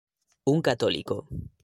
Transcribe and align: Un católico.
Un 0.53 0.63
católico. 0.67 1.17